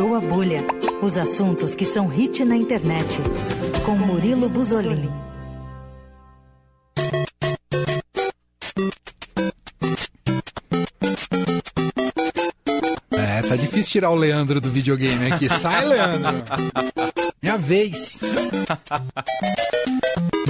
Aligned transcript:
Estourou 0.00 0.16
a 0.16 0.20
Bolha. 0.20 0.64
Os 1.02 1.18
assuntos 1.18 1.74
que 1.74 1.84
são 1.84 2.06
hit 2.06 2.42
na 2.42 2.56
internet. 2.56 3.20
Com 3.84 3.92
Murilo 3.96 4.48
Buzolini. 4.48 5.10
É, 13.10 13.42
tá 13.42 13.56
difícil 13.56 13.92
tirar 13.92 14.08
o 14.08 14.14
Leandro 14.14 14.58
do 14.58 14.70
videogame 14.70 15.32
aqui. 15.32 15.50
Sai, 15.50 15.84
Leandro! 15.84 16.44
Minha 17.42 17.58
vez! 17.58 18.18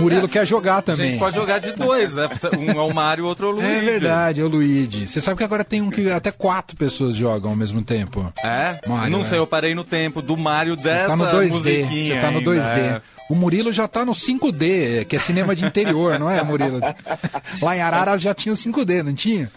Murilo 0.00 0.28
quer 0.28 0.46
jogar 0.46 0.78
A 0.78 0.82
também. 0.82 1.10
gente 1.12 1.18
pode 1.18 1.36
jogar 1.36 1.58
de 1.58 1.72
dois, 1.72 2.14
né? 2.14 2.28
Um 2.58 2.70
é 2.80 2.82
o 2.82 2.94
Mario, 2.94 3.24
o 3.24 3.28
outro 3.28 3.46
é 3.46 3.50
o 3.50 3.52
Luigi. 3.54 3.68
É 3.68 3.80
verdade, 3.80 4.40
é 4.40 4.44
o 4.44 4.48
Luigi. 4.48 5.06
Você 5.08 5.20
sabe 5.20 5.38
que 5.38 5.44
agora 5.44 5.64
tem 5.64 5.80
um 5.82 5.90
que 5.90 6.10
até 6.10 6.30
quatro 6.32 6.76
pessoas 6.76 7.14
jogam 7.14 7.50
ao 7.50 7.56
mesmo 7.56 7.82
tempo. 7.82 8.32
É? 8.42 8.80
Mario, 8.86 9.10
não 9.12 9.20
é. 9.22 9.24
sei, 9.24 9.38
eu 9.38 9.46
parei 9.46 9.74
no 9.74 9.84
tempo 9.84 10.20
do 10.22 10.36
Mario 10.36 10.76
Você 10.76 10.84
dessa 10.84 11.08
tá 11.08 11.16
no 11.16 11.24
2D. 11.24 11.48
musiquinha 11.50 12.14
Você 12.14 12.20
tá 12.20 12.30
no 12.30 12.38
ainda, 12.38 12.50
2D. 12.50 12.78
é. 12.78 13.02
O 13.28 13.34
Murilo 13.34 13.72
já 13.72 13.86
tá 13.86 14.04
no 14.04 14.10
5D, 14.12 15.04
que 15.04 15.14
é 15.14 15.18
cinema 15.20 15.54
de 15.54 15.64
interior, 15.64 16.18
não 16.18 16.28
é, 16.28 16.42
Murilo? 16.42 16.80
Lá 17.62 17.76
em 17.76 17.80
Araras 17.80 18.20
já 18.20 18.34
tinha 18.34 18.52
o 18.52 18.56
5D, 18.56 19.04
não 19.04 19.14
tinha? 19.14 19.48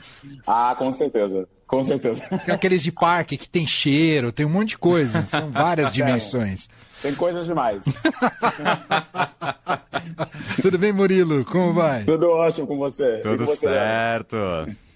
Ah, 0.46 0.76
com 0.78 0.92
certeza. 0.92 1.48
Com 1.66 1.84
certeza. 1.84 2.22
Tem 2.46 2.54
aqueles 2.54 2.84
de 2.84 2.92
parque 2.92 3.36
que 3.36 3.50
tem 3.50 3.66
cheiro, 3.66 4.32
tem 4.32 4.46
um 4.46 4.50
monte 4.50 4.70
de 4.70 4.78
coisa. 4.78 5.26
São 5.26 5.50
várias 5.50 5.92
dimensões. 5.94 6.70
Tem 7.02 7.16
coisas 7.16 7.48
demais. 7.48 7.84
Tudo 10.62 10.78
bem, 10.78 10.92
Murilo? 10.94 11.44
Como 11.46 11.74
vai? 11.74 12.04
Tudo 12.04 12.30
ótimo 12.30 12.68
com 12.68 12.78
você. 12.78 13.18
Tudo 13.18 13.46
com 13.46 13.52
você, 13.52 13.68
certo. 13.68 14.36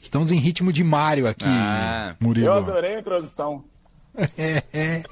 Estamos 0.02 0.32
em 0.32 0.38
ritmo 0.38 0.72
de 0.72 0.84
Mario 0.84 1.28
aqui, 1.28 1.46
Ah. 1.48 2.16
Murilo. 2.20 2.48
Eu 2.48 2.54
adorei 2.54 2.96
a 2.96 3.00
introdução. 3.00 3.64
É, 4.38 4.64
é. 4.74 5.04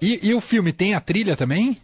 E, 0.00 0.28
e 0.28 0.34
o 0.34 0.40
filme 0.40 0.72
tem 0.72 0.94
a 0.94 1.00
trilha 1.00 1.36
também? 1.36 1.80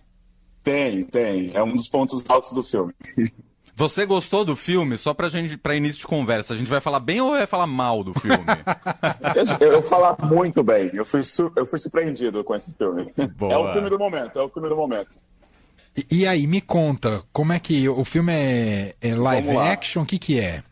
Tem, 0.65 1.05
tem. 1.05 1.51
É 1.55 1.63
um 1.63 1.73
dos 1.75 1.89
pontos 1.89 2.23
altos 2.29 2.53
do 2.53 2.63
filme. 2.63 2.93
Você 3.77 4.05
gostou 4.05 4.45
do 4.45 4.57
filme? 4.57 4.97
Só 4.97 5.15
pra 5.15 5.29
gente, 5.29 5.57
pra 5.57 5.77
início 5.77 6.01
de 6.01 6.07
conversa, 6.09 6.53
a 6.53 6.57
gente 6.57 6.67
vai 6.69 6.81
falar 6.81 6.99
bem 6.99 7.21
ou 7.21 7.31
vai 7.31 7.47
falar 7.47 7.67
mal 7.69 8.03
do 8.03 8.13
filme? 8.13 8.45
Eu, 9.61 9.73
eu 9.75 9.83
falar 9.85 10.17
muito 10.21 10.65
bem. 10.65 10.91
Eu 10.93 11.05
fui, 11.05 11.23
su- 11.23 11.53
eu 11.55 11.65
fui 11.65 11.79
surpreendido 11.79 12.43
com 12.43 12.57
esse 12.57 12.75
filme. 12.75 13.13
Boa. 13.37 13.53
É 13.53 13.57
o 13.57 13.73
filme 13.73 13.89
do 13.89 13.97
momento. 13.97 14.37
É 14.37 14.43
o 14.43 14.49
filme 14.49 14.69
do 14.69 14.75
momento. 14.75 15.17
E, 16.11 16.19
e 16.21 16.27
aí, 16.27 16.47
me 16.47 16.61
conta, 16.61 17.23
como 17.33 17.53
é 17.53 17.59
que 17.59 17.89
o 17.89 18.05
filme 18.05 18.33
é, 18.33 18.95
é 19.01 19.15
live 19.15 19.57
action? 19.57 20.03
O 20.03 20.07
que 20.07 20.19
que 20.19 20.39
é? 20.39 20.63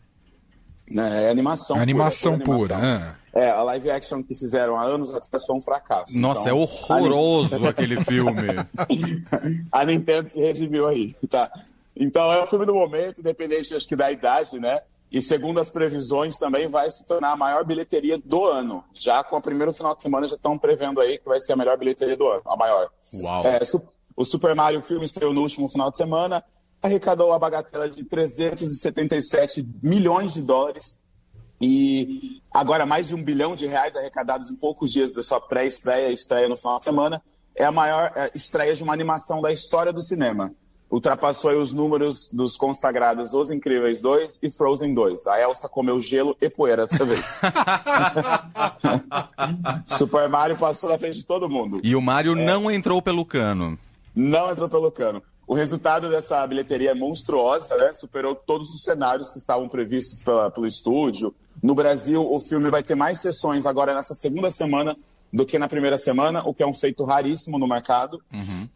Né, 0.89 1.25
É 1.25 1.29
animação. 1.29 1.77
Animação 1.77 2.39
pura, 2.39 2.75
pura. 2.75 2.75
animação. 2.75 3.07
ah. 3.13 3.17
É, 3.33 3.51
a 3.51 3.61
live 3.61 3.91
action 3.91 4.23
que 4.23 4.33
fizeram 4.33 4.77
há 4.79 4.83
anos 4.83 5.13
atrás 5.13 5.45
foi 5.45 5.55
um 5.55 5.61
fracasso. 5.61 6.17
Nossa, 6.17 6.49
é 6.49 6.53
Então, 6.53 6.57
horroroso 6.59 7.67
aquele 7.67 8.03
filme. 8.03 8.47
a 9.71 9.85
Nintendo 9.85 10.27
se 10.29 10.39
redimiu 10.41 10.87
aí, 10.87 11.15
tá? 11.29 11.51
Então 11.95 12.31
é 12.31 12.43
o 12.43 12.47
filme 12.47 12.65
do 12.65 12.73
momento, 12.73 13.19
independente 13.19 13.75
acho 13.75 13.87
que 13.87 13.95
da 13.95 14.11
idade, 14.11 14.59
né? 14.59 14.79
E 15.11 15.21
segundo 15.21 15.59
as 15.59 15.69
previsões 15.69 16.35
também 16.37 16.67
vai 16.67 16.89
se 16.89 17.05
tornar 17.05 17.31
a 17.31 17.35
maior 17.35 17.63
bilheteria 17.63 18.17
do 18.23 18.45
ano. 18.45 18.83
Já 18.93 19.23
com 19.23 19.37
o 19.37 19.41
primeiro 19.41 19.71
final 19.71 19.93
de 19.95 20.01
semana 20.01 20.27
já 20.27 20.35
estão 20.35 20.57
prevendo 20.57 20.99
aí 20.99 21.17
que 21.19 21.25
vai 21.27 21.39
ser 21.39 21.53
a 21.53 21.55
melhor 21.55 21.77
bilheteria 21.77 22.17
do 22.17 22.27
ano, 22.27 22.41
a 22.45 22.55
maior. 22.57 22.89
Uau. 23.13 23.45
É, 23.45 23.63
su- 23.63 23.87
o 24.17 24.25
Super 24.25 24.55
Mario 24.55 24.81
filme 24.81 25.05
estreou 25.05 25.31
no 25.31 25.41
último 25.41 25.69
final 25.69 25.91
de 25.91 25.97
semana, 25.97 26.43
arrecadou 26.81 27.31
a 27.31 27.37
bagatela 27.37 27.87
de 27.87 28.03
377 28.03 29.63
milhões 29.81 30.33
de 30.33 30.41
dólares 30.41 30.99
e 31.61 32.41
agora 32.51 32.83
mais 32.83 33.07
de 33.07 33.15
um 33.15 33.23
bilhão 33.23 33.55
de 33.55 33.67
reais 33.67 33.95
arrecadados 33.95 34.49
em 34.49 34.55
poucos 34.55 34.91
dias 34.91 35.11
da 35.11 35.21
sua 35.21 35.39
pré-estreia 35.39 36.11
estreia 36.11 36.49
no 36.49 36.55
final 36.55 36.77
de 36.77 36.83
semana. 36.83 37.21
É 37.55 37.63
a 37.63 37.71
maior 37.71 38.11
é, 38.15 38.31
estreia 38.33 38.75
de 38.75 38.83
uma 38.83 38.93
animação 38.93 39.39
da 39.39 39.51
história 39.51 39.93
do 39.93 40.01
cinema. 40.01 40.51
Ultrapassou 40.89 41.51
os 41.51 41.71
números 41.71 42.29
dos 42.31 42.55
consagrados 42.55 43.33
Os 43.33 43.51
Incríveis 43.51 44.01
2 44.01 44.39
e 44.41 44.49
Frozen 44.49 44.93
2. 44.93 45.27
A 45.27 45.41
Elsa 45.41 45.67
comeu 45.67 45.99
gelo 45.99 46.35
e 46.41 46.49
poeira 46.49 46.87
dessa 46.87 47.05
vez. 47.05 47.25
Super 49.85 50.29
Mario 50.29 50.57
passou 50.57 50.89
na 50.89 50.97
frente 50.97 51.17
de 51.17 51.25
todo 51.25 51.49
mundo. 51.49 51.81
E 51.83 51.95
o 51.95 52.01
Mario 52.01 52.35
não 52.35 52.71
entrou 52.71 53.01
pelo 53.01 53.25
cano. 53.25 53.77
Não 54.19 54.49
entrou 54.51 54.67
pelo 54.67 54.91
cano. 54.91 55.21
O 55.45 55.53
resultado 55.53 56.09
dessa 56.09 56.45
bilheteria 56.47 56.91
é 56.91 56.93
monstruosa, 56.93 57.77
né? 57.77 57.93
Superou 57.93 58.33
todos 58.35 58.69
os 58.73 58.81
cenários 58.83 59.29
que 59.29 59.37
estavam 59.37 59.69
previstos 59.69 60.21
pela- 60.23 60.49
pelo 60.49 60.65
estúdio. 60.65 61.33
No 61.61 61.75
Brasil, 61.75 62.21
o 62.25 62.39
filme 62.39 62.69
vai 62.71 62.81
ter 62.83 62.95
mais 62.95 63.19
sessões 63.21 63.65
agora 63.65 63.93
nessa 63.93 64.13
segunda 64.15 64.49
semana 64.51 64.97
do 65.31 65.45
que 65.45 65.59
na 65.59 65.67
primeira 65.67 65.97
semana, 65.97 66.41
o 66.45 66.53
que 66.53 66.63
é 66.63 66.67
um 66.67 66.73
feito 66.73 67.03
raríssimo 67.03 67.59
no 67.59 67.67
mercado. 67.67 68.19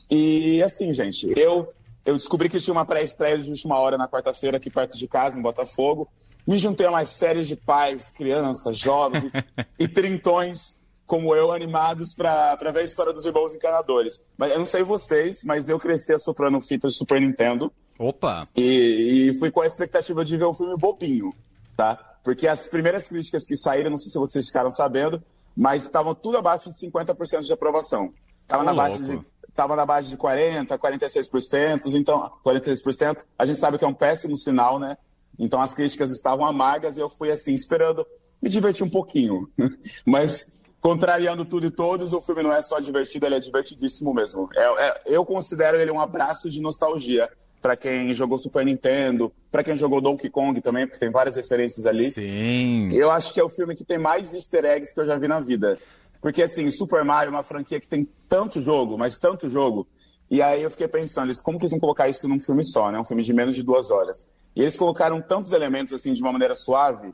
E 0.09 0.62
assim, 0.63 0.94
gente, 0.94 1.34
eu, 1.38 1.73
eu 2.06 2.13
descobri 2.16 2.47
que 2.50 2.59
tinha 2.59 2.73
uma 2.73 2.85
pré-estreia 2.85 3.38
de 3.40 3.50
última 3.50 3.78
hora 3.79 3.97
na 3.97 4.08
quarta-feira 4.08 4.58
aqui 4.58 4.69
perto 4.69 4.97
de 4.97 5.08
casa, 5.08 5.38
em 5.40 5.41
Botafogo. 5.41 6.08
Me 6.46 6.58
juntei 6.59 6.85
a 6.85 6.90
umas 6.90 7.09
séries 7.09 7.47
de 7.47 7.56
pais, 7.56 8.09
crianças, 8.09 8.78
jovens 8.78 9.25
e, 9.79 9.84
e 9.85 9.88
trintões 9.88 10.78
como 11.11 11.35
eu, 11.35 11.51
animados 11.51 12.13
para 12.13 12.55
ver 12.55 12.79
a 12.79 12.83
história 12.83 13.11
dos 13.11 13.25
irmãos 13.25 13.53
encanadores. 13.53 14.23
Mas 14.38 14.53
eu 14.53 14.59
não 14.59 14.66
sei 14.66 14.81
vocês, 14.81 15.44
mas 15.44 15.67
eu 15.67 15.77
cresci 15.77 16.17
soprando 16.22 16.61
fita 16.61 16.88
de 16.88 16.94
Super 16.94 17.19
Nintendo 17.19 17.69
Opa! 17.99 18.47
e, 18.55 19.27
e 19.27 19.33
fui 19.38 19.51
com 19.51 19.59
a 19.59 19.67
expectativa 19.67 20.23
de 20.23 20.38
ver 20.38 20.45
o 20.45 20.53
filme 20.53 20.73
bobinho, 20.77 21.33
tá? 21.75 21.97
Porque 22.23 22.47
as 22.47 22.66
primeiras 22.66 23.09
críticas 23.09 23.45
que 23.45 23.57
saíram, 23.57 23.89
não 23.89 23.97
sei 23.97 24.09
se 24.09 24.17
vocês 24.17 24.47
ficaram 24.47 24.72
sabendo, 24.72 25.22
mas 25.53 25.83
estavam 25.83 26.16
tudo 26.16 26.38
abaixo 26.38 26.69
de 26.69 26.77
50% 26.77 27.41
de 27.41 27.51
aprovação. 27.51 28.13
Tava 28.47 28.63
na 28.63 28.73
base 28.73 29.03
de 29.03 29.19
tava 29.53 29.75
na 29.75 29.85
base 29.85 30.07
de 30.07 30.16
40, 30.16 30.79
46%, 30.79 31.93
então 31.93 32.31
46%, 32.45 33.25
a 33.38 33.45
gente 33.45 33.59
sabe 33.59 33.78
que 33.78 33.83
é 33.83 33.88
um 33.88 33.93
péssimo 33.93 34.38
sinal, 34.38 34.79
né? 34.79 34.97
Então 35.38 35.61
as 35.61 35.73
críticas 35.73 36.09
estavam 36.09 36.45
amargas 36.45 36.95
e 36.95 37.01
eu 37.01 37.09
fui 37.09 37.29
assim 37.29 37.53
esperando 37.53 38.07
me 38.41 38.49
divertir 38.49 38.85
um 38.85 38.89
pouquinho. 38.89 39.49
Mas 40.07 40.47
contrariando 40.81 41.46
tudo 41.46 41.68
e 41.68 41.72
todos, 41.72 42.12
o 42.12 42.19
filme 42.19 42.42
não 42.42 42.52
é 42.53 42.62
só 42.62 42.80
divertido, 42.80 43.28
ele 43.28 43.36
é 43.36 43.40
divertidíssimo 43.40 44.14
mesmo. 44.14 44.50
É, 44.56 44.88
é- 44.88 45.02
eu 45.06 45.24
considero 45.24 45.80
ele 45.80 45.92
um 45.92 46.02
abraço 46.02 46.50
de 46.50 46.59
nostalgia 46.59 47.30
para 47.62 47.78
quem 47.78 48.12
jogou 48.12 48.40
Super 48.40 48.66
Nintendo, 48.66 49.31
para 49.52 49.64
quem 49.64 49.78
jogou 49.78 50.02
Donkey 50.02 50.30
Kong 50.31 50.59
também, 50.62 50.88
porque 50.88 51.00
tem 51.00 51.12
várias 51.12 51.36
referências 51.36 51.86
ali. 51.86 52.09
Sim. 52.09 52.90
Eu 52.91 53.12
acho 53.12 53.31
que 53.31 53.40
é 53.40 53.44
o 53.44 53.50
filme 53.50 53.75
que 53.75 53.86
tem 53.86 54.00
mais 54.00 54.34
easter 54.34 54.66
eggs 54.66 54.91
que 54.91 55.00
eu 55.00 55.06
já 55.06 55.16
vi 55.18 55.28
na 55.28 55.40
vida. 55.40 55.78
Porque, 56.20 56.41
assim, 56.41 56.70
Super 56.72 57.03
Mario 57.03 57.30
é 57.30 57.31
uma 57.31 57.44
franquia 57.44 57.80
que 57.80 57.88
tem 57.88 58.08
tanto 58.28 58.62
jogo, 58.62 58.97
mas 58.97 59.18
tanto 59.18 59.47
jogo. 59.47 59.88
E 60.30 60.41
aí 60.41 60.64
eu 60.64 60.72
fiquei 60.72 60.88
pensando, 60.88 61.28
eles, 61.28 61.41
como 61.41 61.59
que 61.59 61.66
eles 61.66 61.72
vão 61.72 61.80
colocar 61.80 62.09
isso 62.09 62.28
num 62.28 62.40
filme 62.40 62.64
só, 62.64 62.91
né? 62.91 63.00
Um 63.00 63.06
filme 63.06 63.22
de 63.22 63.34
menos 63.34 63.56
de 63.56 63.62
duas 63.62 63.91
horas. 63.91 64.31
E 64.56 64.62
eles 64.62 64.78
colocaram 64.78 65.22
tantos 65.22 65.52
elementos, 65.52 65.94
assim, 65.94 66.14
de 66.14 66.22
uma 66.22 66.31
maneira 66.31 66.56
suave, 66.56 67.14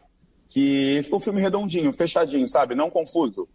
que 0.50 1.02
ficou 1.04 1.20
um 1.20 1.22
filme 1.22 1.42
redondinho, 1.42 1.92
fechadinho, 1.92 2.48
sabe? 2.48 2.76
Não 2.76 2.90
confuso. 2.90 3.48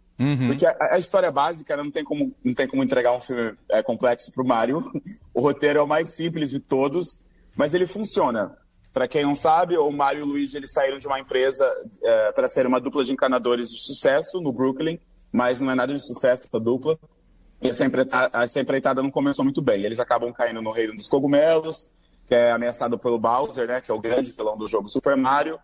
Porque 0.47 0.65
a, 0.65 0.75
a 0.91 0.97
história 0.99 1.31
básica 1.31 1.75
né, 1.75 1.83
não 1.83 1.91
tem 1.91 2.03
como, 2.03 2.33
não 2.43 2.53
tem 2.53 2.67
como 2.67 2.83
entregar 2.83 3.13
um 3.13 3.19
filme 3.21 3.53
é, 3.69 3.81
complexo 3.81 4.31
pro 4.31 4.45
Mario. 4.45 4.83
O 5.33 5.41
roteiro 5.41 5.79
é 5.79 5.81
o 5.81 5.87
mais 5.87 6.11
simples 6.15 6.51
de 6.51 6.59
todos, 6.59 7.19
mas 7.55 7.73
ele 7.73 7.87
funciona. 7.87 8.55
Para 8.93 9.07
quem 9.07 9.23
não 9.23 9.33
sabe, 9.33 9.75
o 9.75 9.89
Mario 9.91 10.19
e 10.19 10.23
o 10.23 10.25
Luigi 10.27 10.55
eles 10.55 10.71
saíram 10.71 10.99
de 10.99 11.07
uma 11.07 11.19
empresa 11.19 11.67
é, 12.03 12.31
para 12.33 12.47
ser 12.47 12.67
uma 12.67 12.79
dupla 12.79 13.03
de 13.03 13.11
encanadores 13.13 13.69
de 13.71 13.81
sucesso 13.81 14.39
no 14.39 14.51
Brooklyn, 14.53 14.99
mas 15.31 15.59
não 15.59 15.71
é 15.71 15.75
nada 15.75 15.91
de 15.91 15.99
sucesso 16.05 16.45
essa 16.45 16.59
dupla. 16.59 16.99
E 17.59 17.69
essa 17.69 17.83
empreita- 17.83 18.29
essa 18.33 18.59
empreitada 18.59 19.01
não 19.01 19.09
começou 19.09 19.43
muito 19.43 19.61
bem. 19.61 19.83
Eles 19.83 19.99
acabam 19.99 20.31
caindo 20.31 20.61
no 20.61 20.69
reino 20.71 20.95
dos 20.95 21.07
cogumelos, 21.07 21.91
que 22.27 22.35
é 22.35 22.51
ameaçado 22.51 22.99
pelo 22.99 23.17
Bowser, 23.17 23.67
né, 23.67 23.81
que 23.81 23.89
é 23.89 23.93
o 23.93 23.99
grande 23.99 24.31
vilão 24.31 24.55
do 24.55 24.67
jogo 24.67 24.87
Super 24.87 25.17
Mario. 25.17 25.57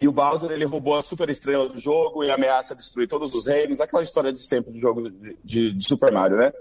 E 0.00 0.08
o 0.08 0.12
Bowser 0.12 0.50
ele 0.50 0.64
roubou 0.64 0.96
a 0.96 1.02
super 1.02 1.30
estrela 1.30 1.68
do 1.68 1.78
jogo 1.78 2.24
e 2.24 2.30
ameaça 2.30 2.74
destruir 2.74 3.08
todos 3.08 3.32
os 3.34 3.46
reinos, 3.46 3.80
aquela 3.80 4.02
história 4.02 4.32
de 4.32 4.38
sempre 4.46 4.72
do 4.72 4.78
jogo 4.80 5.08
de, 5.10 5.36
de- 5.44 5.72
de 5.72 5.84
Super 5.86 6.12
Mario, 6.12 6.36
né? 6.36 6.52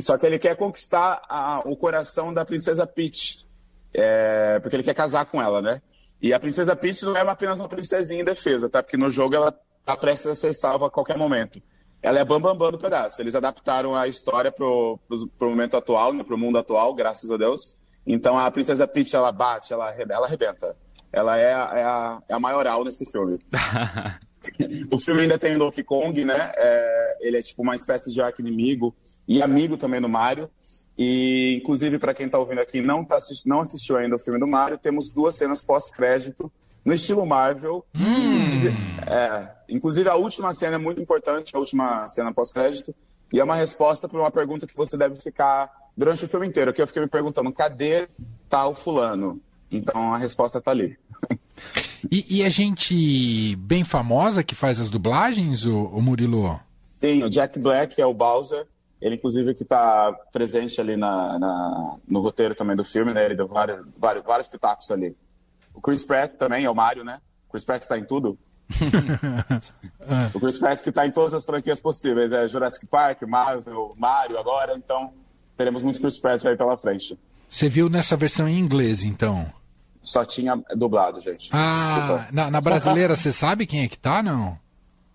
Só 0.00 0.16
que 0.16 0.24
ele 0.24 0.38
quer 0.38 0.56
conquistar 0.56 1.20
a- 1.28 1.62
o 1.66 1.76
coração 1.76 2.32
da 2.32 2.44
princesa 2.44 2.86
Peach, 2.86 3.38
é, 3.92 4.58
porque 4.60 4.76
ele 4.76 4.82
quer 4.82 4.94
casar 4.94 5.26
com 5.26 5.40
ela, 5.42 5.60
né? 5.60 5.82
E 6.22 6.32
a 6.32 6.40
princesa 6.40 6.74
Peach 6.74 7.04
não 7.04 7.16
é 7.16 7.20
apenas 7.20 7.58
uma 7.58 7.68
princesinha 7.68 8.22
em 8.22 8.24
defesa, 8.24 8.68
tá? 8.70 8.82
Porque 8.82 8.96
no 8.96 9.10
jogo 9.10 9.34
ela 9.34 9.52
tá 9.84 9.96
prestes 9.96 10.26
a 10.26 10.34
ser 10.34 10.54
salva 10.54 10.86
a 10.86 10.90
qualquer 10.90 11.18
momento. 11.18 11.60
Ela 12.02 12.20
é 12.20 12.24
bambambam 12.24 12.56
bam, 12.56 12.66
bam 12.66 12.72
do 12.72 12.78
pedaço. 12.78 13.20
Eles 13.20 13.34
adaptaram 13.34 13.94
a 13.96 14.06
história 14.06 14.50
pro, 14.52 14.98
pro, 15.08 15.26
pro 15.38 15.50
momento 15.50 15.76
atual, 15.76 16.12
né? 16.12 16.22
pro 16.24 16.38
mundo 16.38 16.56
atual, 16.58 16.94
graças 16.94 17.30
a 17.30 17.36
Deus. 17.36 17.76
Então 18.06 18.38
a 18.38 18.50
princesa 18.50 18.86
Peach, 18.86 19.14
ela 19.14 19.32
bate, 19.32 19.72
ela, 19.72 19.92
ela 19.92 20.26
arrebenta. 20.26 20.76
Ela 21.16 21.38
é, 21.38 21.54
a- 21.54 21.70
é, 21.74 21.82
a, 21.84 22.22
é 22.28 22.34
a 22.34 22.38
maioral 22.40 22.84
nesse 22.84 23.04
filme. 23.10 23.38
O 24.92 24.98
filme 25.00 25.22
ainda 25.22 25.36
tem 25.40 25.56
o 25.56 25.58
Donkey 25.58 25.82
Kong, 25.82 26.24
né? 26.24 26.52
É, 26.56 27.16
ele 27.20 27.36
é 27.36 27.42
tipo 27.42 27.62
uma 27.62 27.74
espécie 27.74 28.12
de 28.12 28.22
arco-inimigo 28.22 28.94
e 29.26 29.42
amigo 29.42 29.76
também 29.76 30.00
do 30.00 30.08
Mario. 30.08 30.48
E, 30.96 31.58
inclusive, 31.60 31.98
para 31.98 32.14
quem 32.14 32.28
tá 32.28 32.38
ouvindo 32.38 32.60
aqui 32.60 32.78
e 32.78 32.80
não, 32.80 33.04
tá 33.04 33.18
não 33.44 33.60
assistiu 33.62 33.96
ainda 33.96 34.14
o 34.14 34.18
filme 34.20 34.38
do 34.38 34.46
Mario, 34.46 34.78
temos 34.78 35.10
duas 35.10 35.34
cenas 35.34 35.62
pós-crédito 35.64 36.50
no 36.84 36.94
estilo 36.94 37.26
Marvel. 37.26 37.84
Inclusive, 37.92 38.68
é, 39.08 39.50
inclusive, 39.68 40.08
a 40.08 40.14
última 40.14 40.54
cena 40.54 40.76
é 40.76 40.78
muito 40.78 41.00
importante, 41.02 41.56
a 41.56 41.58
última 41.58 42.06
cena 42.06 42.32
pós-crédito, 42.32 42.94
E 43.32 43.40
é 43.40 43.44
uma 43.44 43.56
resposta 43.56 44.08
para 44.08 44.20
uma 44.20 44.30
pergunta 44.30 44.64
que 44.64 44.76
você 44.76 44.96
deve 44.96 45.16
ficar 45.16 45.72
durante 45.96 46.24
o 46.24 46.28
filme 46.28 46.46
inteiro, 46.46 46.72
que 46.72 46.80
eu 46.80 46.86
fiquei 46.86 47.02
me 47.02 47.08
perguntando, 47.08 47.52
cadê 47.52 48.06
tal 48.48 48.72
fulano? 48.76 49.40
Então 49.68 50.14
a 50.14 50.18
resposta 50.18 50.60
tá 50.60 50.70
ali. 50.70 50.96
E, 52.10 52.38
e 52.38 52.42
é 52.42 52.50
gente 52.50 53.56
bem 53.56 53.84
famosa 53.84 54.42
que 54.42 54.54
faz 54.54 54.80
as 54.80 54.90
dublagens, 54.90 55.64
o, 55.64 55.86
o 55.86 56.02
Murilo? 56.02 56.60
Sim, 56.80 57.22
o 57.22 57.30
Jack 57.30 57.58
Black 57.58 58.00
é 58.00 58.06
o 58.06 58.14
Bowser. 58.14 58.66
Ele, 59.00 59.16
inclusive, 59.16 59.54
que 59.54 59.62
está 59.62 60.12
presente 60.32 60.80
ali 60.80 60.96
na, 60.96 61.38
na, 61.38 61.96
no 62.08 62.20
roteiro 62.20 62.54
também 62.54 62.74
do 62.74 62.84
filme, 62.84 63.12
né? 63.12 63.26
Ele 63.26 63.34
deu 63.34 63.46
vários, 63.46 63.84
vários, 63.98 64.24
vários 64.24 64.46
pitacos 64.48 64.90
ali. 64.90 65.14
O 65.74 65.80
Chris 65.80 66.02
Pratt 66.02 66.32
também 66.36 66.64
é 66.64 66.70
o 66.70 66.74
Mario, 66.74 67.04
né? 67.04 67.20
O 67.48 67.52
Chris 67.52 67.64
Pratt 67.64 67.82
está 67.82 67.98
em 67.98 68.04
tudo. 68.04 68.38
o 70.34 70.40
Chris 70.40 70.58
Pratt 70.58 70.80
que 70.80 70.88
está 70.88 71.06
em 71.06 71.12
todas 71.12 71.34
as 71.34 71.44
franquias 71.44 71.78
possíveis. 71.78 72.32
É 72.32 72.48
Jurassic 72.48 72.86
Park, 72.86 73.22
Marvel, 73.22 73.94
Mario 73.98 74.38
agora. 74.38 74.74
Então, 74.76 75.12
teremos 75.56 75.82
muito 75.82 76.00
Chris 76.00 76.18
Pratt 76.18 76.44
aí 76.46 76.56
pela 76.56 76.78
frente. 76.78 77.18
Você 77.48 77.68
viu 77.68 77.88
nessa 77.88 78.16
versão 78.16 78.48
em 78.48 78.58
inglês, 78.58 79.04
então? 79.04 79.46
Só 80.06 80.24
tinha 80.24 80.56
dublado, 80.76 81.18
gente. 81.18 81.50
Ah, 81.52 82.28
na, 82.30 82.48
na, 82.48 82.60
brasileira 82.60 83.16
você 83.16 83.32
sabe 83.32 83.66
quem 83.66 83.82
é 83.82 83.88
que 83.88 83.98
tá, 83.98 84.22
não? 84.22 84.56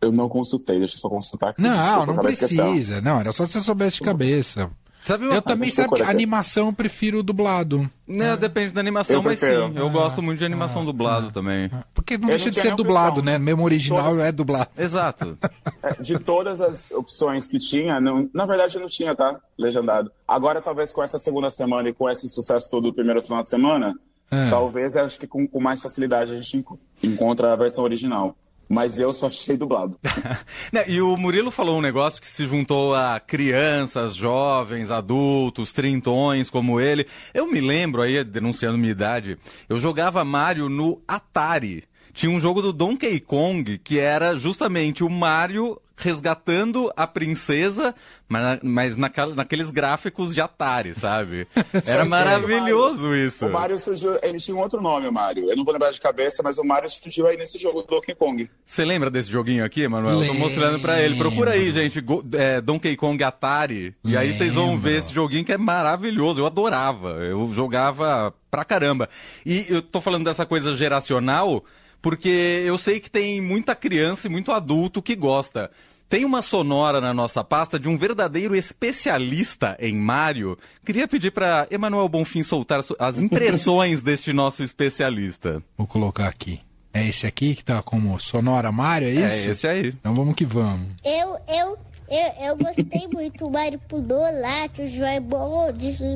Eu 0.01 0.11
não 0.11 0.27
consultei, 0.27 0.79
deixa 0.79 0.95
eu 0.95 0.99
só 0.99 1.07
consultar 1.07 1.51
aqui. 1.51 1.61
Não, 1.61 1.71
Desculpa, 1.71 2.05
não 2.07 2.17
precisa. 2.17 2.99
Não, 2.99 3.19
era 3.21 3.31
só 3.31 3.45
se 3.45 3.53
você 3.53 3.61
soubesse 3.61 3.97
de 3.97 4.01
cabeça. 4.01 4.69
Sabe 5.05 5.25
uma... 5.25 5.33
Eu 5.33 5.41
também, 5.41 5.69
sabe, 5.69 6.01
animação 6.03 6.67
eu 6.67 6.73
prefiro 6.73 7.23
dublado. 7.23 7.89
Né, 8.05 8.35
depende 8.35 8.73
da 8.73 8.81
animação, 8.81 9.15
eu 9.15 9.23
mas 9.23 9.39
sim. 9.39 9.45
Eu 9.45 9.87
ah, 9.87 9.89
gosto 9.89 10.21
muito 10.21 10.39
de 10.39 10.45
animação 10.45 10.81
ah, 10.81 10.85
dublado 10.85 11.27
ah, 11.27 11.31
também. 11.31 11.71
Porque 11.93 12.17
não 12.17 12.27
eu 12.27 12.31
deixa 12.31 12.45
não 12.45 12.51
de 12.51 12.59
ser 12.59 12.75
dublado, 12.75 13.23
né? 13.23 13.37
Mesmo 13.37 13.63
original 13.63 14.11
todas... 14.11 14.25
é 14.25 14.31
dublado. 14.31 14.69
Exato. 14.77 15.37
É, 15.81 15.93
de 16.01 16.19
todas 16.19 16.59
as 16.59 16.91
opções 16.91 17.47
que 17.47 17.57
tinha, 17.57 18.01
não... 18.01 18.29
na 18.33 18.45
verdade 18.45 18.77
não 18.77 18.87
tinha, 18.87 19.15
tá? 19.15 19.39
Legendado. 19.57 20.11
Agora, 20.27 20.61
talvez 20.61 20.91
com 20.91 21.01
essa 21.01 21.17
segunda 21.17 21.49
semana 21.49 21.87
e 21.87 21.93
com 21.93 22.09
esse 22.09 22.27
sucesso 22.27 22.69
todo 22.69 22.89
do 22.89 22.93
primeiro 22.93 23.21
final 23.23 23.41
de 23.41 23.49
semana, 23.49 23.95
é. 24.31 24.49
talvez 24.49 24.95
acho 24.95 25.19
que 25.19 25.27
com, 25.27 25.45
com 25.47 25.59
mais 25.59 25.81
facilidade 25.81 26.31
a 26.31 26.41
gente 26.41 26.65
encontra 27.03 27.53
a 27.53 27.55
versão 27.55 27.83
original 27.83 28.35
mas 28.71 28.97
eu 28.97 29.11
só 29.11 29.27
achei 29.27 29.57
dublado. 29.57 29.99
e 30.87 31.01
o 31.01 31.17
Murilo 31.17 31.51
falou 31.51 31.77
um 31.77 31.81
negócio 31.81 32.21
que 32.21 32.27
se 32.27 32.45
juntou 32.45 32.95
a 32.95 33.19
crianças, 33.19 34.15
jovens, 34.15 34.89
adultos, 34.89 35.73
trintões 35.73 36.49
como 36.49 36.79
ele. 36.79 37.05
Eu 37.33 37.51
me 37.51 37.59
lembro 37.59 38.01
aí, 38.01 38.23
denunciando 38.23 38.77
minha 38.77 38.91
idade, 38.91 39.37
eu 39.67 39.77
jogava 39.77 40.23
Mario 40.23 40.69
no 40.69 41.01
Atari. 41.05 41.83
Tinha 42.13 42.31
um 42.31 42.39
jogo 42.39 42.61
do 42.61 42.73
Donkey 42.73 43.19
Kong 43.19 43.77
que 43.77 43.99
era 43.99 44.37
justamente 44.37 45.03
o 45.03 45.09
Mario 45.09 45.79
resgatando 46.01 46.91
a 46.95 47.05
princesa, 47.05 47.93
mas, 48.27 48.59
mas 48.63 48.97
naqueles 48.97 49.69
gráficos 49.69 50.33
de 50.33 50.41
Atari, 50.41 50.93
sabe? 50.95 51.47
Era 51.85 52.03
maravilhoso 52.03 53.09
o 53.09 53.15
isso. 53.15 53.45
O 53.45 53.51
Mario 53.51 53.77
surgiu, 53.77 54.17
ele 54.23 54.39
tinha 54.39 54.55
um 54.55 54.59
outro 54.59 54.81
nome, 54.81 55.07
o 55.07 55.13
Mario. 55.13 55.49
Eu 55.49 55.55
não 55.55 55.63
vou 55.63 55.73
lembrar 55.73 55.91
de 55.91 55.99
cabeça, 55.99 56.41
mas 56.43 56.57
o 56.57 56.63
Mario 56.63 56.89
surgiu 56.89 57.27
aí 57.27 57.37
nesse 57.37 57.57
jogo 57.57 57.81
do 57.81 57.87
Donkey 57.87 58.15
Kong. 58.15 58.49
Você 58.65 58.83
lembra 58.83 59.09
desse 59.09 59.29
joguinho 59.29 59.63
aqui, 59.63 59.87
Manuel? 59.87 60.17
Lembro. 60.17 60.35
Tô 60.35 60.41
mostrando 60.41 60.79
pra 60.79 60.99
ele. 60.99 61.15
Procura 61.17 61.51
aí, 61.51 61.71
gente, 61.71 62.03
é, 62.33 62.59
Donkey 62.59 62.95
Kong 62.95 63.23
Atari. 63.23 63.95
E 64.03 64.17
aí 64.17 64.33
vocês 64.33 64.53
vão 64.53 64.77
ver 64.77 64.99
esse 64.99 65.13
joguinho 65.13 65.45
que 65.45 65.53
é 65.53 65.57
maravilhoso. 65.57 66.41
Eu 66.41 66.47
adorava. 66.47 67.11
Eu 67.23 67.51
jogava 67.53 68.33
pra 68.51 68.65
caramba. 68.65 69.09
E 69.45 69.65
eu 69.69 69.81
tô 69.81 70.01
falando 70.01 70.25
dessa 70.25 70.45
coisa 70.45 70.75
geracional 70.75 71.63
porque 72.01 72.63
eu 72.65 72.77
sei 72.77 72.99
que 72.99 73.09
tem 73.09 73.39
muita 73.39 73.75
criança 73.75 74.27
e 74.27 74.29
muito 74.29 74.51
adulto 74.51 75.01
que 75.01 75.15
gosta. 75.15 75.71
Tem 76.09 76.25
uma 76.25 76.41
sonora 76.41 76.99
na 76.99 77.13
nossa 77.13 77.41
pasta 77.41 77.79
de 77.79 77.87
um 77.87 77.97
verdadeiro 77.97 78.53
especialista 78.53 79.77
em 79.79 79.95
Mario. 79.95 80.57
Queria 80.83 81.07
pedir 81.07 81.31
para 81.31 81.67
Emanuel 81.71 82.09
Bonfim 82.09 82.43
soltar 82.43 82.81
as 82.99 83.21
impressões 83.21 84.01
deste 84.03 84.33
nosso 84.33 84.61
especialista. 84.61 85.63
Vou 85.77 85.87
colocar 85.87 86.27
aqui. 86.27 86.59
É 86.93 87.07
esse 87.07 87.25
aqui 87.25 87.55
que 87.55 87.63
tá 87.63 87.81
como 87.81 88.19
sonora 88.19 88.73
Mario, 88.73 89.07
é 89.07 89.11
isso? 89.11 89.47
É 89.47 89.51
esse 89.51 89.67
aí. 89.67 89.87
Então 89.87 90.13
vamos 90.13 90.35
que 90.35 90.43
vamos. 90.43 90.87
Eu, 91.05 91.37
eu, 91.47 91.77
eu, 92.09 92.47
eu 92.49 92.57
gostei 92.57 93.07
muito. 93.07 93.45
O 93.45 93.49
Mario 93.49 93.79
pulou 93.87 94.19
lá, 94.19 94.67
o 94.77 94.87
João 94.87 95.21
bom, 95.21 95.71
disse 95.71 96.03
os 96.03 96.15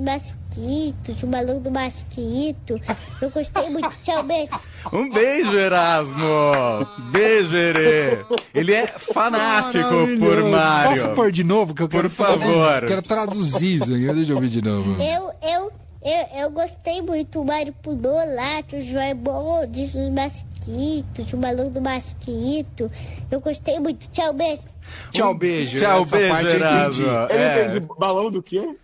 masquitos, 0.56 1.24
o 1.24 1.28
balão 1.28 1.60
do 1.60 1.72
masquito. 1.72 2.80
Eu 3.22 3.30
gostei 3.30 3.70
muito. 3.70 3.90
Tchau, 4.04 4.24
beijo. 4.24 4.52
Um 4.94 5.10
beijo, 5.10 5.58
Erasmo! 5.58 6.26
Beijo, 7.12 7.56
Erê! 7.56 8.20
Ele 8.54 8.74
é 8.74 8.88
fanático 8.88 9.90
por 10.20 10.44
Mario. 10.44 11.02
Posso 11.02 11.16
pôr 11.16 11.32
de 11.32 11.44
novo? 11.44 11.74
Que 11.74 11.84
eu 11.84 11.90
quero, 11.90 12.10
por 12.10 12.16
favor. 12.16 12.88
Quero 12.88 13.02
traduzir 13.02 13.78
isso 13.78 13.94
aqui. 13.94 14.14
Deixa 14.14 14.32
eu 14.32 14.36
ouvir 14.36 14.50
de 14.50 14.62
novo. 14.62 15.02
Eu, 15.02 15.32
eu, 15.42 15.72
eu, 16.04 16.44
eu 16.44 16.52
gostei 16.52 17.02
muito. 17.02 17.42
O 17.42 17.46
Mário 17.46 17.74
pulou 17.82 18.16
lá, 18.16 18.62
o 18.72 18.82
João 18.82 19.16
bom, 19.16 19.66
disse 19.68 19.98
os 19.98 20.10
masquitos, 20.10 21.34
o 21.34 21.38
balão 21.38 21.70
do 21.70 21.82
masquito. 21.82 22.92
Eu 23.30 23.40
gostei 23.40 23.80
muito. 23.80 24.08
Tchau, 24.10 24.34
beijo. 24.34 24.62
Tchau, 25.12 25.34
beijo. 25.34 25.80
Tchau, 25.80 26.06
beijo, 26.06 26.48
Erasmo. 26.48 27.06
Ele 27.30 27.78
é. 27.78 27.80
balão 27.98 28.30
do 28.30 28.44
quê? 28.44 28.76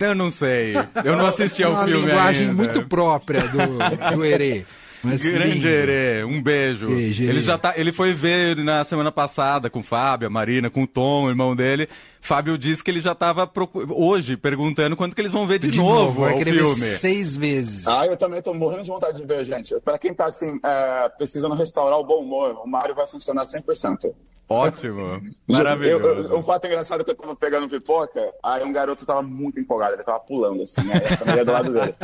Eu 0.00 0.14
não 0.14 0.30
sei. 0.30 0.74
Eu 1.04 1.16
não 1.16 1.26
assisti 1.26 1.62
ao 1.62 1.84
filme 1.84 1.92
ainda. 1.92 1.98
Uma 1.98 2.08
linguagem 2.08 2.48
ainda. 2.48 2.54
muito 2.54 2.86
própria 2.86 3.42
do, 3.42 4.16
do 4.16 4.24
Herê. 4.24 4.64
Mas 5.02 5.22
Grande 5.22 5.66
Herê, 5.66 6.24
um 6.24 6.42
beijo. 6.42 6.88
beijo 6.88 7.22
ele 7.22 7.40
já 7.40 7.56
tá, 7.56 7.72
ele 7.76 7.90
foi 7.90 8.12
ver 8.12 8.56
na 8.56 8.84
semana 8.84 9.10
passada 9.10 9.70
com 9.70 9.78
o 9.78 9.82
Fábio, 9.82 10.26
a 10.26 10.30
Marina, 10.30 10.68
com 10.68 10.82
o 10.82 10.86
Tom, 10.86 11.24
o 11.24 11.30
irmão 11.30 11.56
dele. 11.56 11.88
Fábio 12.20 12.58
disse 12.58 12.84
que 12.84 12.90
ele 12.90 13.00
já 13.00 13.12
estava 13.12 13.50
hoje 13.88 14.36
perguntando 14.36 14.94
quando 14.96 15.14
que 15.14 15.20
eles 15.20 15.32
vão 15.32 15.46
ver 15.46 15.58
de, 15.58 15.68
de 15.68 15.78
novo, 15.78 16.26
novo 16.26 16.36
o 16.36 16.44
filme. 16.44 16.74
seis 16.74 17.34
vezes. 17.34 17.86
Ah, 17.86 18.04
eu 18.06 18.16
também 18.16 18.42
tô 18.42 18.52
morrendo 18.52 18.82
de 18.82 18.88
vontade 18.88 19.16
de 19.16 19.26
ver, 19.26 19.42
gente. 19.44 19.74
Para 19.80 19.98
quem 19.98 20.12
tá 20.12 20.26
assim, 20.26 20.60
é, 20.62 21.08
precisando 21.16 21.54
restaurar 21.54 21.98
o 21.98 22.04
bom 22.04 22.22
humor, 22.22 22.60
o 22.62 22.68
Mário 22.68 22.94
vai 22.94 23.06
funcionar 23.06 23.44
100%. 23.44 24.12
Ótimo. 24.50 25.22
Maravilhoso. 25.46 26.04
Eu, 26.04 26.22
eu, 26.24 26.38
um 26.38 26.42
fato 26.42 26.66
engraçado 26.66 27.02
é 27.02 27.04
que 27.04 27.10
eu 27.12 27.14
tava 27.14 27.36
pegando 27.36 27.68
pipoca, 27.68 28.34
aí 28.42 28.64
um 28.64 28.72
garoto 28.72 29.06
tava 29.06 29.22
muito 29.22 29.60
empolgado, 29.60 29.94
ele 29.94 30.02
tava 30.02 30.18
pulando 30.18 30.60
assim, 30.64 30.80
aí 30.90 31.04
a 31.04 31.16
família 31.16 31.44
do 31.44 31.52
lado 31.52 31.72
dele. 31.72 31.94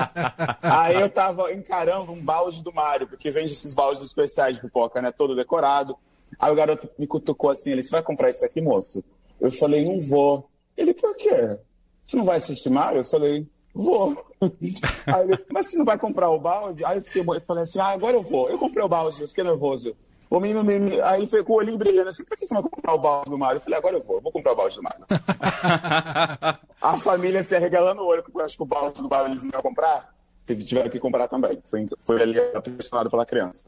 Aí 0.62 0.94
eu 0.94 1.08
tava 1.08 1.52
encarando 1.52 2.12
um 2.12 2.22
balde 2.22 2.62
do 2.62 2.72
Mário, 2.72 3.08
porque 3.08 3.32
vende 3.32 3.50
esses 3.50 3.74
baldes 3.74 4.00
especiais 4.00 4.54
de 4.54 4.62
pipoca, 4.62 5.02
né? 5.02 5.10
Todo 5.10 5.34
decorado. 5.34 5.96
Aí 6.38 6.52
o 6.52 6.54
garoto 6.54 6.88
me 6.96 7.08
cutucou 7.08 7.50
assim, 7.50 7.72
ele, 7.72 7.82
você 7.82 7.90
vai 7.90 8.02
comprar 8.02 8.30
isso 8.30 8.44
aqui, 8.44 8.60
moço? 8.60 9.02
Eu 9.40 9.50
falei, 9.50 9.84
não 9.84 9.98
vou. 9.98 10.48
Ele, 10.76 10.94
por 10.94 11.16
quê? 11.16 11.58
Você 12.04 12.16
não 12.16 12.24
vai 12.24 12.36
assistir 12.36 12.70
Mário? 12.70 13.00
Eu 13.00 13.04
falei, 13.04 13.44
vou. 13.74 14.24
Aí 14.40 15.22
ele, 15.24 15.44
mas 15.50 15.66
você 15.66 15.78
não 15.78 15.84
vai 15.84 15.98
comprar 15.98 16.30
o 16.30 16.38
balde? 16.38 16.84
Aí 16.84 16.98
eu 16.98 17.02
fiquei, 17.02 17.22
eu 17.22 17.40
falei 17.40 17.64
assim, 17.64 17.80
ah, 17.80 17.88
agora 17.88 18.16
eu 18.16 18.22
vou. 18.22 18.48
Eu 18.48 18.56
comprei 18.56 18.84
o 18.84 18.88
balde, 18.88 19.20
eu 19.20 19.26
fiquei 19.26 19.42
nervoso. 19.42 19.96
O 20.28 20.40
menino, 20.40 20.64
menino, 20.64 21.04
aí 21.04 21.20
ele 21.20 21.26
foi 21.26 21.44
com 21.44 21.52
o 21.52 21.56
olhinho 21.56 21.78
brilhando 21.78 22.08
assim, 22.08 22.24
por 22.24 22.36
que 22.36 22.46
você 22.46 22.52
não 22.52 22.62
vai 22.62 22.70
comprar 22.70 22.94
o 22.94 22.98
balde 22.98 23.30
do 23.30 23.38
Mário? 23.38 23.58
Eu 23.58 23.60
falei, 23.62 23.78
agora 23.78 23.96
eu 23.96 24.02
vou, 24.02 24.16
eu 24.16 24.22
vou 24.22 24.32
comprar 24.32 24.52
o 24.52 24.56
balde 24.56 24.76
do 24.76 24.82
Mário. 24.82 25.04
a 26.82 26.98
família 26.98 27.42
se 27.44 27.54
arregalando 27.54 28.02
o 28.02 28.06
olho, 28.06 28.22
porque 28.22 28.38
eu 28.38 28.44
acho 28.44 28.56
que 28.56 28.62
o 28.62 28.66
balde 28.66 29.00
do 29.00 29.08
Mário 29.08 29.30
eles 29.30 29.44
não 29.44 29.52
iam 29.52 29.62
comprar, 29.62 30.12
tiveram 30.46 30.90
que 30.90 30.98
comprar 30.98 31.28
também. 31.28 31.62
Foi, 31.64 31.86
foi 32.04 32.22
ali 32.22 32.40
apaixonado 32.40 33.08
pela 33.08 33.24
criança. 33.24 33.64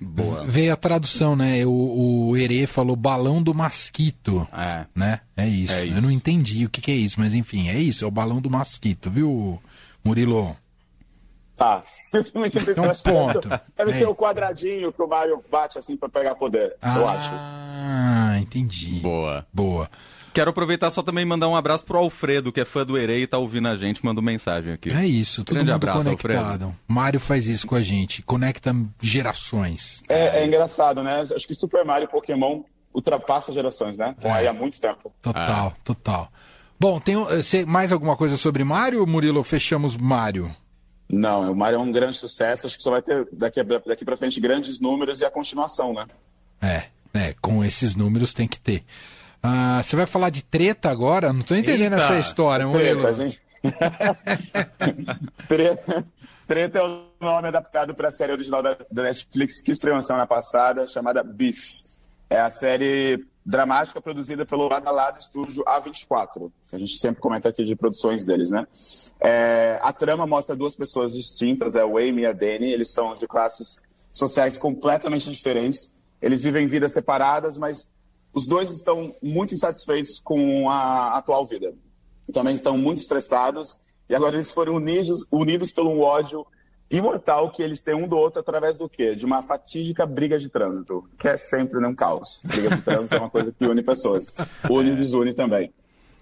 Boa. 0.00 0.44
Veio 0.44 0.72
a 0.72 0.76
tradução, 0.76 1.36
né? 1.36 1.64
O, 1.64 2.30
o 2.30 2.36
Herê 2.36 2.66
falou 2.66 2.96
balão 2.96 3.42
do 3.42 3.54
masquito. 3.54 4.46
É. 4.52 4.86
Né? 4.94 5.20
É 5.36 5.46
isso. 5.46 5.72
é 5.72 5.86
isso. 5.86 5.96
Eu 5.96 6.02
não 6.02 6.10
entendi 6.10 6.64
o 6.64 6.70
que, 6.70 6.80
que 6.80 6.90
é 6.90 6.94
isso, 6.94 7.18
mas 7.18 7.32
enfim, 7.32 7.68
é 7.68 7.78
isso, 7.78 8.04
é 8.04 8.08
o 8.08 8.10
balão 8.10 8.40
do 8.40 8.50
masquito, 8.50 9.10
viu, 9.10 9.60
Murilo? 10.04 10.56
Tá. 11.56 11.82
Então, 12.14 12.92
ponto. 13.04 13.48
Deve 13.76 13.92
ser 13.92 14.06
o 14.06 14.14
quadradinho 14.14 14.92
que 14.92 15.02
o 15.02 15.08
Mario 15.08 15.42
bate 15.50 15.78
assim 15.78 15.96
para 15.96 16.08
pegar 16.08 16.36
poder, 16.36 16.76
ah, 16.80 16.96
eu 16.96 17.08
acho. 17.08 17.30
Ah, 17.32 18.38
entendi. 18.40 19.00
Boa. 19.00 19.44
Boa. 19.52 19.90
Quero 20.32 20.50
aproveitar 20.50 20.90
só 20.90 21.02
também 21.02 21.24
mandar 21.24 21.48
um 21.48 21.56
abraço 21.56 21.84
pro 21.84 21.98
Alfredo, 21.98 22.52
que 22.52 22.60
é 22.60 22.64
fã 22.64 22.84
do 22.84 22.98
Erei 22.98 23.22
e 23.22 23.26
tá 23.26 23.38
ouvindo 23.38 23.68
a 23.68 23.76
gente, 23.76 24.04
manda 24.04 24.20
uma 24.20 24.30
mensagem 24.30 24.72
aqui. 24.72 24.92
É 24.92 25.06
isso, 25.06 25.44
todo 25.44 25.54
Grande 25.54 25.70
mundo 25.70 25.76
abraço, 25.76 25.98
conectado. 25.98 26.38
Alfredo. 26.38 26.76
Mário 26.88 27.20
faz 27.20 27.46
isso 27.46 27.66
com 27.66 27.76
a 27.76 27.82
gente, 27.82 28.22
conecta 28.22 28.74
gerações. 29.00 30.02
É, 30.08 30.40
é 30.42 30.46
engraçado, 30.46 31.02
né? 31.02 31.20
Acho 31.20 31.46
que 31.46 31.54
Super 31.54 31.84
Mario 31.84 32.06
e 32.06 32.08
Pokémon 32.08 32.62
ultrapassa 32.92 33.52
gerações, 33.52 33.96
né? 33.96 34.14
Estão 34.16 34.30
é. 34.30 34.40
aí 34.40 34.48
há 34.48 34.52
muito 34.52 34.80
tempo. 34.80 35.12
Total, 35.22 35.68
é. 35.68 35.72
total. 35.84 36.28
Bom, 36.78 36.98
tem 36.98 37.14
eh, 37.14 37.64
mais 37.64 37.92
alguma 37.92 38.16
coisa 38.16 38.36
sobre 38.36 38.64
Mario, 38.64 39.06
Murilo? 39.06 39.42
Fechamos 39.44 39.96
Mario. 39.96 40.54
Não, 41.08 41.52
o 41.52 41.56
Mario 41.56 41.76
é 41.76 41.78
um 41.80 41.92
grande 41.92 42.16
sucesso. 42.16 42.66
Acho 42.66 42.76
que 42.76 42.82
só 42.82 42.90
vai 42.90 43.02
ter 43.02 43.26
daqui, 43.32 43.62
daqui 43.62 44.04
para 44.04 44.16
frente 44.16 44.40
grandes 44.40 44.80
números 44.80 45.20
e 45.20 45.24
a 45.24 45.30
continuação, 45.30 45.92
né? 45.92 46.06
É, 46.60 46.84
é, 47.12 47.34
com 47.40 47.64
esses 47.64 47.94
números 47.94 48.32
tem 48.32 48.48
que 48.48 48.58
ter. 48.58 48.84
Ah, 49.42 49.82
você 49.82 49.94
vai 49.94 50.06
falar 50.06 50.30
de 50.30 50.42
treta 50.42 50.90
agora? 50.90 51.32
Não 51.32 51.40
estou 51.40 51.56
entendendo 51.56 51.92
Eita, 51.92 52.04
essa 52.04 52.18
história, 52.18 52.66
Murilo. 52.66 53.02
Treta, 53.02 53.14
gente. 53.14 53.42
treta, 55.48 56.06
treta 56.46 56.78
é 56.78 56.82
o 56.82 57.06
nome 57.20 57.48
adaptado 57.48 57.94
para 57.94 58.08
a 58.08 58.12
série 58.12 58.32
original 58.32 58.62
da, 58.62 58.76
da, 58.90 59.02
Netflix 59.02 59.62
que 59.62 59.70
estreou 59.70 59.96
na 59.96 60.02
semana 60.02 60.26
passada, 60.26 60.86
chamada 60.86 61.22
Beef. 61.22 61.82
É 62.28 62.40
a 62.40 62.50
série 62.50 63.24
dramática 63.44 64.00
produzida 64.00 64.46
pelo 64.46 64.68
Badalado 64.68 65.20
Estúdio 65.20 65.62
A24, 65.64 66.50
que 66.70 66.76
a 66.76 66.78
gente 66.78 66.96
sempre 66.96 67.20
comenta 67.20 67.50
aqui 67.50 67.62
de 67.62 67.76
produções 67.76 68.24
deles, 68.24 68.50
né? 68.50 68.66
É, 69.20 69.78
a 69.82 69.92
trama 69.92 70.26
mostra 70.26 70.56
duas 70.56 70.74
pessoas 70.74 71.12
distintas, 71.12 71.76
é 71.76 71.84
o 71.84 71.98
Amy 71.98 72.22
e 72.22 72.26
a 72.26 72.32
Danny, 72.32 72.72
eles 72.72 72.90
são 72.90 73.14
de 73.14 73.26
classes 73.26 73.76
sociais 74.10 74.56
completamente 74.56 75.30
diferentes, 75.30 75.92
eles 76.22 76.42
vivem 76.42 76.66
vidas 76.66 76.92
separadas, 76.92 77.58
mas 77.58 77.92
os 78.32 78.46
dois 78.46 78.70
estão 78.70 79.14
muito 79.22 79.52
insatisfeitos 79.52 80.18
com 80.18 80.70
a 80.70 81.18
atual 81.18 81.44
vida. 81.46 81.74
Também 82.32 82.54
estão 82.54 82.78
muito 82.78 82.98
estressados, 82.98 83.78
e 84.08 84.14
agora 84.14 84.36
eles 84.36 84.50
foram 84.50 84.74
unidos, 84.76 85.26
unidos 85.30 85.70
pelo 85.70 86.00
ódio 86.00 86.46
imortal 86.96 87.50
que 87.50 87.62
eles 87.62 87.80
têm 87.80 87.94
um 87.94 88.06
do 88.06 88.16
outro 88.16 88.40
através 88.40 88.78
do 88.78 88.88
quê? 88.88 89.14
De 89.14 89.24
uma 89.24 89.42
fatídica 89.42 90.06
briga 90.06 90.38
de 90.38 90.48
trânsito, 90.48 91.08
que 91.18 91.28
é 91.28 91.36
sempre 91.36 91.84
um 91.84 91.94
caos. 91.94 92.42
Briga 92.44 92.70
de 92.70 92.82
trânsito 92.82 93.14
é 93.14 93.18
uma 93.18 93.30
coisa 93.30 93.52
que 93.52 93.66
une 93.66 93.82
pessoas. 93.82 94.36
Une 94.70 94.92
e 94.92 94.96
desune 94.96 95.34
também. 95.34 95.72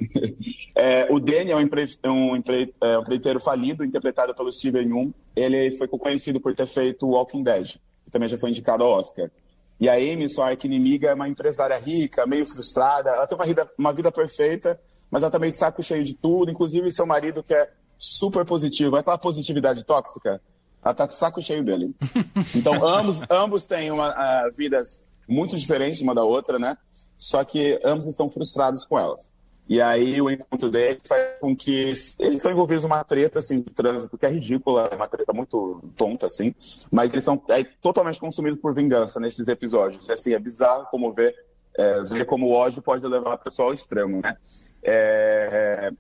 É, 0.75 1.07
o 1.12 1.21
Danny 1.21 1.52
é 1.52 1.57
um, 1.57 1.61
empre, 1.61 1.85
é 2.02 2.11
um, 2.11 2.35
empre, 2.35 2.73
é 2.81 2.99
um 2.99 3.02
empreiteiro 3.02 3.38
falido, 3.38 3.85
interpretado 3.85 4.35
pelo 4.35 4.50
Steven 4.50 4.88
Yeun. 4.88 5.12
Ele 5.37 5.71
foi 5.73 5.87
conhecido 5.87 6.41
por 6.41 6.52
ter 6.55 6.67
feito 6.67 7.07
Walking 7.07 7.45
Dead, 7.45 7.76
que 8.05 8.11
também 8.11 8.29
já 8.29 8.37
foi 8.37 8.50
indicado 8.50 8.83
ao 8.83 8.99
Oscar. 8.99 9.31
E 9.79 9.88
a 9.88 9.95
Amy, 9.95 10.29
sua 10.29 10.49
arqui-inimiga, 10.49 11.11
é 11.11 11.14
uma 11.14 11.29
empresária 11.29 11.76
rica, 11.76 12.26
meio 12.26 12.47
frustrada. 12.47 13.11
Ela 13.11 13.26
tem 13.26 13.37
uma 13.37 13.47
vida, 13.47 13.71
uma 13.79 13.93
vida 13.93 14.11
perfeita, 14.11 14.81
mas 15.11 15.23
ela 15.23 15.31
também 15.31 15.50
tá 15.50 15.55
de 15.55 15.59
saco 15.59 15.83
cheio 15.83 16.02
de 16.02 16.14
tudo, 16.14 16.50
inclusive 16.50 16.91
seu 16.91 17.07
marido, 17.07 17.43
que 17.43 17.55
é 17.55 17.71
super 17.97 18.45
positivo. 18.45 18.97
É 18.97 19.00
aquela 19.00 19.19
positividade 19.19 19.85
tóxica 19.85 20.41
ela 20.85 20.95
tá 20.95 21.07
de 21.07 21.15
saco 21.15 21.41
cheio 21.41 21.65
dele. 21.65 21.95
Então, 22.55 22.87
ambos, 22.87 23.21
ambos 23.31 23.67
têm 23.67 23.91
uma, 23.91 24.11
uh, 24.11 24.53
vidas 24.55 25.05
muito 25.29 25.57
diferentes 25.57 26.01
uma 26.01 26.15
da 26.15 26.23
outra, 26.23 26.59
né? 26.59 26.77
Só 27.17 27.45
que 27.45 27.81
ambos 27.85 28.07
estão 28.07 28.29
frustrados 28.29 28.85
com 28.85 28.99
elas. 28.99 29.33
E 29.69 29.81
aí 29.81 30.21
o 30.21 30.29
encontro 30.29 30.69
deles 30.69 31.01
faz 31.07 31.39
com 31.41 31.57
que 31.57 31.95
eles 32.19 32.43
são 32.43 32.51
envolvidos 32.51 32.83
numa 32.83 33.03
treta 33.05 33.39
assim, 33.39 33.61
de 33.61 33.71
trânsito 33.71 34.19
que 34.19 34.27
é 34.27 34.29
ridícula, 34.29 34.89
é 34.91 34.97
uma 34.97 35.09
treta 35.09 35.33
muito 35.33 35.83
tonta 35.97 36.27
assim, 36.27 36.55
mas 36.91 37.12
eles 37.12 37.25
são 37.25 37.41
é, 37.49 37.62
totalmente 37.81 38.19
consumidos 38.19 38.59
por 38.61 38.75
vingança 38.75 39.21
nesses 39.21 39.47
episódios. 39.49 40.11
Assim, 40.11 40.35
é 40.35 40.39
bizarro 40.39 40.87
como 40.91 41.12
ver, 41.12 41.35
é, 41.75 42.03
ver 42.03 42.27
como 42.27 42.49
o 42.49 42.53
ódio 42.53 42.83
pode 42.83 43.07
levar 43.07 43.35
a 43.35 43.39
pessoa 43.39 43.69
ao 43.69 43.75
extremo, 43.75 44.21
né? 44.21 44.37
É, 44.83 45.93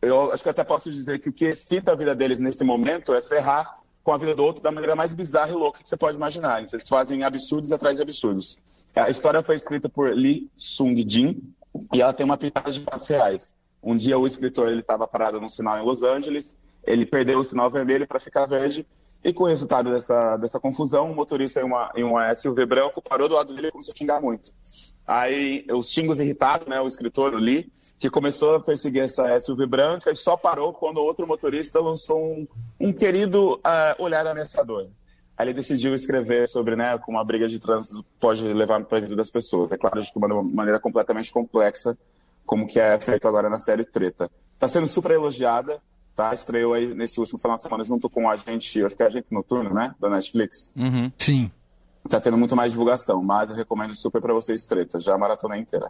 eu 0.00 0.32
acho 0.32 0.42
que 0.42 0.48
até 0.48 0.64
posso 0.64 0.90
dizer 0.90 1.18
que 1.18 1.28
o 1.28 1.32
que 1.32 1.44
excita 1.44 1.92
a 1.92 1.94
vida 1.94 2.14
deles 2.14 2.40
nesse 2.40 2.64
momento 2.64 3.14
é 3.14 3.22
ferrar 3.22 3.83
com 4.04 4.12
a 4.12 4.18
vida 4.18 4.34
do 4.34 4.44
outro 4.44 4.62
da 4.62 4.70
maneira 4.70 4.94
mais 4.94 5.14
bizarra 5.14 5.50
e 5.50 5.54
louca 5.54 5.80
que 5.82 5.88
você 5.88 5.96
pode 5.96 6.16
imaginar. 6.16 6.60
Eles 6.60 6.88
fazem 6.88 7.24
absurdos 7.24 7.72
atrás 7.72 7.96
de 7.96 8.02
absurdos. 8.02 8.58
A 8.94 9.08
história 9.08 9.42
foi 9.42 9.56
escrita 9.56 9.88
por 9.88 10.14
Lee 10.14 10.48
Sung-jin 10.56 11.42
e 11.92 12.00
ela 12.00 12.12
tem 12.12 12.24
uma 12.24 12.36
pitada 12.36 12.70
de 12.70 12.80
fatos 12.80 13.08
reais. 13.08 13.56
Um 13.82 13.96
dia 13.96 14.18
o 14.18 14.26
escritor 14.26 14.68
ele 14.68 14.80
estava 14.80 15.08
parado 15.08 15.40
num 15.40 15.48
sinal 15.48 15.78
em 15.78 15.84
Los 15.84 16.02
Angeles, 16.02 16.54
ele 16.84 17.04
perdeu 17.04 17.38
o 17.38 17.44
sinal 17.44 17.70
vermelho 17.70 18.06
para 18.06 18.20
ficar 18.20 18.46
verde 18.46 18.86
e 19.24 19.32
com 19.32 19.44
o 19.44 19.46
resultado 19.46 19.90
dessa, 19.90 20.36
dessa 20.36 20.60
confusão, 20.60 21.10
um 21.10 21.14
motorista 21.14 21.60
em 21.60 21.64
uma, 21.64 21.90
em 21.96 22.04
uma 22.04 22.32
SUV 22.34 22.66
branco 22.66 23.00
parou 23.00 23.26
do 23.26 23.34
lado 23.34 23.54
dele 23.54 23.68
e 23.68 23.72
começou 23.72 23.92
a 23.92 23.96
xingar 23.96 24.20
muito. 24.20 24.52
Aí 25.06 25.66
os 25.70 25.90
xingos 25.90 26.18
irritados, 26.18 26.66
né, 26.66 26.80
o 26.80 26.86
escritor, 26.86 27.34
Lee, 27.34 27.70
que 27.98 28.10
começou 28.10 28.56
a 28.56 28.60
perseguir 28.60 29.02
essa 29.02 29.38
SUV 29.40 29.66
branca 29.66 30.10
e 30.10 30.16
só 30.16 30.36
parou 30.36 30.72
quando 30.72 30.98
outro 30.98 31.26
motorista 31.26 31.80
lançou 31.80 32.22
um, 32.22 32.46
um 32.80 32.92
querido 32.92 33.54
uh, 33.54 34.02
olhar 34.02 34.26
ameaçador. 34.26 34.88
Aí 35.36 35.46
ele 35.46 35.54
decidiu 35.54 35.94
escrever 35.94 36.48
sobre 36.48 36.76
né, 36.76 36.96
como 36.98 37.18
a 37.18 37.24
briga 37.24 37.48
de 37.48 37.58
trânsito 37.58 38.04
pode 38.20 38.42
levar 38.52 38.82
para 38.84 38.98
a 38.98 39.00
vida 39.00 39.16
das 39.16 39.30
pessoas. 39.30 39.70
É 39.72 39.76
claro, 39.76 40.00
de 40.00 40.10
uma 40.14 40.42
maneira 40.42 40.78
completamente 40.78 41.32
complexa, 41.32 41.96
como 42.46 42.66
que 42.66 42.78
é 42.78 42.98
feito 43.00 43.26
agora 43.26 43.50
na 43.50 43.58
série 43.58 43.84
Treta. 43.84 44.30
Está 44.54 44.68
sendo 44.68 44.86
super 44.86 45.10
elogiada, 45.10 45.82
tá? 46.14 46.32
Estreou 46.32 46.72
aí 46.72 46.94
nesse 46.94 47.18
último 47.18 47.38
final 47.38 47.56
de 47.56 47.62
semana 47.62 47.82
junto 47.84 48.08
com 48.08 48.30
a 48.30 48.36
gente, 48.36 48.84
acho 48.84 48.96
que 48.96 49.02
é 49.02 49.06
a 49.06 49.10
gente 49.10 49.26
noturno, 49.30 49.74
né? 49.74 49.94
Da 49.98 50.08
Netflix. 50.08 50.72
Uhum. 50.76 51.10
Sim 51.18 51.50
tá 52.08 52.20
tendo 52.20 52.36
muito 52.36 52.54
mais 52.56 52.72
divulgação, 52.72 53.22
mas 53.22 53.50
eu 53.50 53.56
recomendo 53.56 53.94
super 53.94 54.20
para 54.20 54.32
vocês 54.32 54.64
treta, 54.64 55.00
já 55.00 55.14
a 55.14 55.18
maratona 55.18 55.56
inteira. 55.56 55.88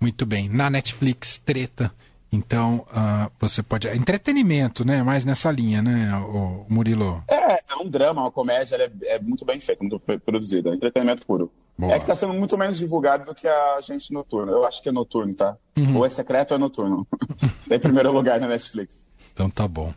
Muito 0.00 0.24
bem, 0.24 0.48
na 0.48 0.70
Netflix 0.70 1.38
treta. 1.38 1.92
Então, 2.30 2.86
uh, 2.90 3.30
você 3.40 3.62
pode. 3.62 3.88
Entretenimento, 3.88 4.84
né? 4.84 5.02
Mais 5.02 5.24
nessa 5.24 5.50
linha, 5.50 5.80
né, 5.80 6.14
o 6.16 6.66
Murilo? 6.68 7.24
É, 7.26 7.54
é 7.54 7.76
um 7.80 7.88
drama, 7.88 8.20
uma 8.20 8.30
comédia, 8.30 8.76
é, 8.76 9.14
é, 9.14 9.18
muito 9.18 9.44
bem 9.44 9.58
feita, 9.60 9.82
muito 9.82 9.98
produzida. 10.20 10.74
Entretenimento 10.74 11.26
puro. 11.26 11.50
Boa. 11.76 11.92
É 11.92 11.96
que 11.96 12.04
está 12.04 12.14
sendo 12.14 12.34
muito 12.34 12.58
menos 12.58 12.76
divulgado 12.76 13.24
do 13.24 13.34
que 13.34 13.46
a 13.46 13.80
gente 13.80 14.12
noturno. 14.12 14.50
Eu 14.50 14.66
acho 14.66 14.82
que 14.82 14.88
é 14.88 14.92
noturno, 14.92 15.32
tá? 15.32 15.56
Uhum. 15.76 15.96
Ou 15.96 16.04
é 16.06 16.10
secreto 16.10 16.50
ou 16.50 16.56
é 16.56 16.60
noturno. 16.60 17.06
em 17.70 17.78
primeiro 17.78 18.12
lugar 18.12 18.40
na 18.40 18.48
Netflix. 18.48 19.06
Então 19.32 19.48
tá 19.48 19.66
bom. 19.66 19.94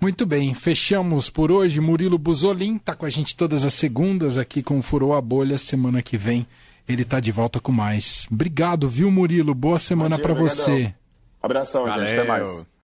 Muito 0.00 0.26
bem, 0.26 0.52
fechamos 0.54 1.30
por 1.30 1.50
hoje. 1.50 1.80
Murilo 1.80 2.18
Buzolin 2.18 2.76
está 2.76 2.94
com 2.94 3.06
a 3.06 3.10
gente 3.10 3.34
todas 3.34 3.64
as 3.64 3.74
segundas 3.74 4.36
aqui 4.36 4.62
com 4.62 4.82
Furou 4.82 5.14
a 5.14 5.20
Bolha. 5.20 5.56
Semana 5.58 6.02
que 6.02 6.18
vem 6.18 6.46
ele 6.88 7.02
está 7.02 7.20
de 7.20 7.32
volta 7.32 7.60
com 7.60 7.72
mais. 7.72 8.26
Obrigado, 8.30 8.88
viu, 8.88 9.10
Murilo? 9.10 9.54
Boa 9.54 9.78
semana 9.78 10.18
para 10.18 10.34
você. 10.34 10.94
Abração, 11.42 11.84
Valeu. 11.86 12.06
gente. 12.06 12.18
Até 12.18 12.28
mais. 12.28 12.73